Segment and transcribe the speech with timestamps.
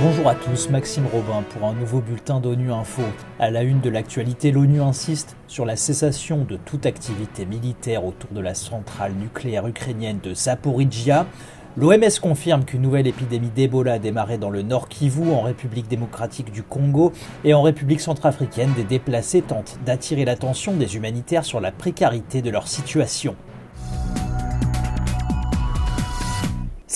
[0.00, 3.02] Bonjour à tous, Maxime Robin pour un nouveau bulletin d'ONU Info.
[3.40, 8.30] À la une de l'actualité, l'ONU insiste sur la cessation de toute activité militaire autour
[8.30, 11.26] de la centrale nucléaire ukrainienne de Zaporizhia.
[11.76, 16.52] L'OMS confirme qu'une nouvelle épidémie d'Ebola a démarré dans le nord Kivu, en République démocratique
[16.52, 17.12] du Congo
[17.42, 18.72] et en République centrafricaine.
[18.74, 23.34] Des déplacés tentent d'attirer l'attention des humanitaires sur la précarité de leur situation.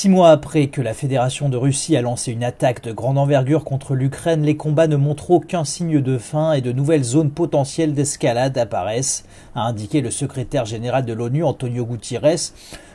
[0.00, 3.64] Six mois après que la Fédération de Russie a lancé une attaque de grande envergure
[3.64, 7.94] contre l'Ukraine, les combats ne montrent aucun signe de fin et de nouvelles zones potentielles
[7.94, 9.24] d'escalade apparaissent,
[9.56, 12.52] a indiqué le secrétaire général de l'ONU Antonio Gutiérrez.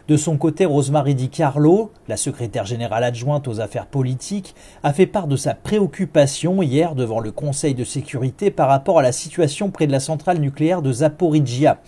[0.07, 5.05] De son côté, Rosemary Di Carlo, la secrétaire générale adjointe aux affaires politiques, a fait
[5.05, 9.71] part de sa préoccupation hier devant le Conseil de sécurité par rapport à la situation
[9.71, 11.79] près de la centrale nucléaire de Zaporizhia.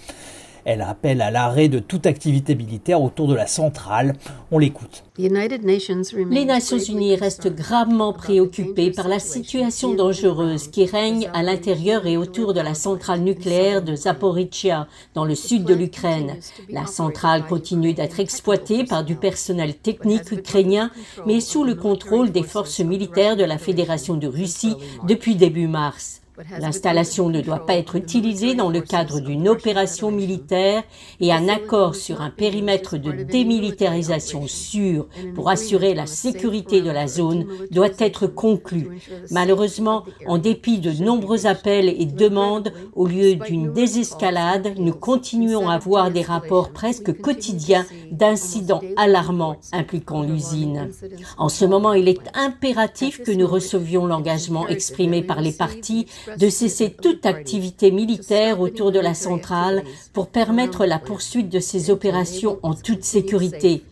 [0.66, 4.14] Elle appelle à l'arrêt de toute activité militaire autour de la centrale.
[4.52, 5.04] On l'écoute.
[5.18, 12.18] Les Nations Unies restent gravement préoccupées par la situation dangereuse qui règne à l'intérieur et
[12.18, 16.36] autour de la centrale nucléaire de Zaporizhia, dans le sud de l'Ukraine.
[16.70, 20.90] La centrale continue d'être exploitée par du personnel technique ukrainien,
[21.28, 24.76] mais sous le contrôle des forces militaires de la Fédération de Russie
[25.08, 26.22] depuis début mars.
[26.60, 30.84] L'installation ne doit pas être utilisée dans le cadre d'une opération militaire
[31.20, 37.08] et un accord sur un périmètre de démilitarisation sûr pour assurer la sécurité de la
[37.08, 39.00] zone doit être conclu.
[39.32, 45.78] Malheureusement, en dépit de nombreux appels et demandes, au lieu d'une désescalade, nous continuons à
[45.78, 50.90] voir des rapports presque quotidiens d'incidents alarmants impliquant l'usine.
[51.38, 56.50] En ce moment, il est impératif que nous recevions l'engagement exprimé par les partis de
[56.50, 62.60] cesser toute activité militaire autour de la centrale pour permettre la poursuite de ces opérations
[62.64, 63.84] en toute sécurité.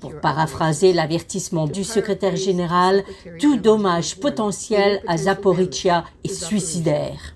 [0.00, 3.04] Pour paraphraser l'avertissement du secrétaire général,
[3.38, 7.34] tout dommage potentiel à Zaporizhia est suicidaire.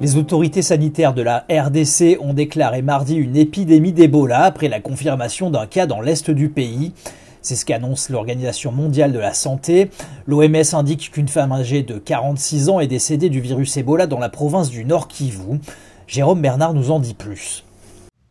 [0.00, 5.48] Les autorités sanitaires de la RDC ont déclaré mardi une épidémie d'Ebola après la confirmation
[5.48, 6.92] d'un cas dans l'est du pays.
[7.42, 9.90] C'est ce qu'annonce l'Organisation mondiale de la santé.
[10.28, 14.28] L'OMS indique qu'une femme âgée de 46 ans est décédée du virus Ebola dans la
[14.28, 15.58] province du Nord Kivu.
[16.06, 17.64] Jérôme Bernard nous en dit plus.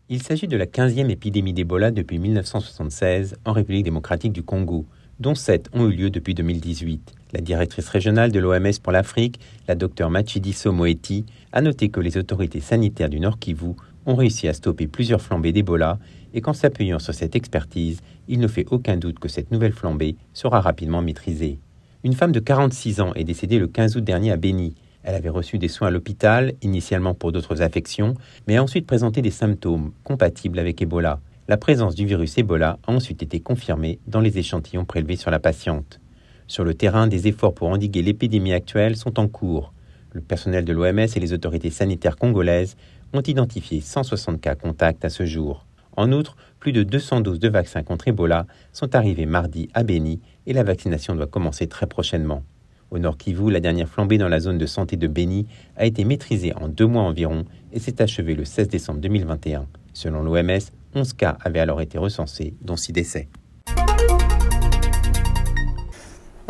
[0.08, 4.86] Il s'agit de la 15e épidémie d'Ebola depuis 1976 en République démocratique du Congo,
[5.20, 7.14] dont 7 ont eu lieu depuis 2018.
[7.34, 12.18] La directrice régionale de l'OMS pour l'Afrique, la docteure Machidiso Moeti, a noté que les
[12.18, 13.76] autorités sanitaires du Nord Kivu
[14.06, 16.00] ont réussi à stopper plusieurs flambées d'Ebola
[16.34, 20.16] et qu'en s'appuyant sur cette expertise, il ne fait aucun doute que cette nouvelle flambée
[20.34, 21.60] sera rapidement maîtrisée.
[22.04, 24.76] Une femme de 46 ans est décédée le 15 août dernier à Béni.
[25.04, 28.16] Elle avait reçu des soins à l'hôpital, initialement pour d'autres affections,
[28.48, 31.20] mais a ensuite présenté des symptômes compatibles avec Ebola.
[31.48, 35.40] La présence du virus Ebola a ensuite été confirmée dans les échantillons prélevés sur la
[35.40, 36.00] patiente.
[36.48, 39.74] Sur le terrain, des efforts pour endiguer l'épidémie actuelle sont en cours.
[40.14, 42.76] Le personnel de l'OMS et les autorités sanitaires congolaises
[43.14, 45.66] ont identifié 160 cas contacts à ce jour.
[45.98, 50.22] En outre, plus de 200 doses de vaccins contre Ebola sont arrivées mardi à Béni
[50.46, 52.44] et la vaccination doit commencer très prochainement.
[52.92, 56.04] Au nord Kivu, la dernière flambée dans la zone de santé de Béni a été
[56.04, 59.66] maîtrisée en deux mois environ et s'est achevée le 16 décembre 2021.
[59.94, 60.60] Selon l'OMS,
[60.94, 63.30] 11 cas avaient alors été recensés, dont 6 décès.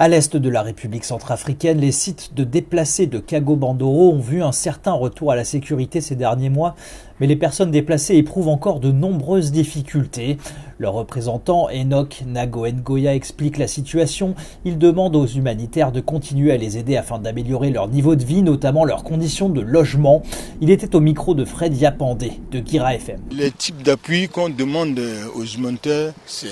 [0.01, 4.41] À l'est de la République centrafricaine, les sites de déplacés de Kago Bandoro ont vu
[4.41, 6.75] un certain retour à la sécurité ces derniers mois,
[7.21, 10.37] mais les personnes déplacées éprouvent encore de nombreuses difficultés.
[10.79, 14.33] Leur représentant Enoch Nagoengoya explique la situation.
[14.65, 18.41] Il demande aux humanitaires de continuer à les aider afin d'améliorer leur niveau de vie,
[18.41, 20.23] notamment leurs conditions de logement.
[20.61, 23.19] Il était au micro de Fred Yapandé de Gira FM.
[23.31, 24.99] Le type d'appui qu'on demande
[25.35, 26.47] aux humanitaires, c'est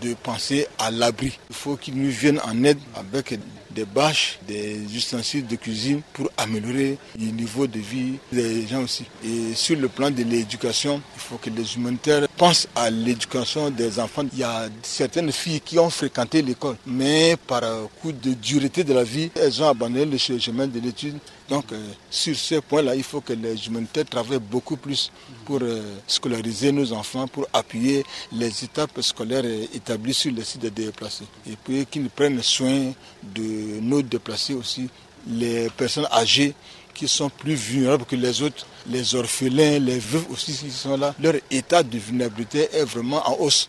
[0.00, 1.38] de penser à l'abri.
[1.50, 3.38] Il faut qu'ils nous viennent en aide avec
[3.76, 9.04] des bâches, des ustensiles de cuisine pour améliorer le niveau de vie des gens aussi.
[9.22, 14.00] Et sur le plan de l'éducation, il faut que les humanitaires pensent à l'éducation des
[14.00, 14.24] enfants.
[14.32, 17.62] Il y a certaines filles qui ont fréquenté l'école, mais par
[18.00, 21.18] coup de dureté de la vie, elles ont abandonné le chemin de l'étude.
[21.48, 21.80] Donc euh,
[22.10, 25.12] sur ce point-là, il faut que les humanitaires travaillent beaucoup plus
[25.44, 29.44] pour euh, scolariser nos enfants, pour appuyer les étapes scolaires
[29.74, 31.24] établies sur les sites de déplacés.
[31.48, 34.88] Et puis qu'ils prennent soin de nos déplacés aussi,
[35.28, 36.54] les personnes âgées
[36.94, 41.14] qui sont plus vulnérables que les autres, les orphelins, les veuves aussi qui sont là,
[41.20, 43.68] leur état de vulnérabilité est vraiment en hausse.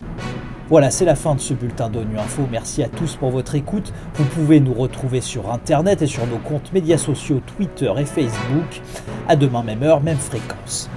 [0.70, 2.46] Voilà, c'est la fin de ce bulletin d'ONU Info.
[2.52, 3.94] Merci à tous pour votre écoute.
[4.16, 8.82] Vous pouvez nous retrouver sur Internet et sur nos comptes médias sociaux Twitter et Facebook.
[9.30, 10.90] À demain, même heure, même fréquence.